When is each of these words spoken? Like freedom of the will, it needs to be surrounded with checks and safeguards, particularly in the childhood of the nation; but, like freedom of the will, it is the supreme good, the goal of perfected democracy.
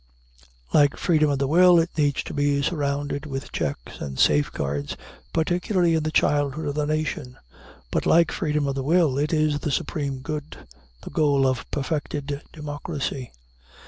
Like 0.73 0.97
freedom 0.97 1.29
of 1.29 1.37
the 1.37 1.45
will, 1.47 1.77
it 1.77 1.91
needs 1.95 2.23
to 2.23 2.33
be 2.33 2.63
surrounded 2.63 3.27
with 3.27 3.51
checks 3.51 3.99
and 4.01 4.17
safeguards, 4.17 4.97
particularly 5.31 5.93
in 5.93 6.01
the 6.01 6.09
childhood 6.09 6.65
of 6.65 6.73
the 6.73 6.87
nation; 6.87 7.37
but, 7.91 8.07
like 8.07 8.31
freedom 8.31 8.65
of 8.65 8.73
the 8.73 8.81
will, 8.81 9.19
it 9.19 9.31
is 9.31 9.59
the 9.59 9.69
supreme 9.69 10.21
good, 10.21 10.57
the 11.03 11.11
goal 11.11 11.45
of 11.45 11.69
perfected 11.69 12.41
democracy. 12.51 13.31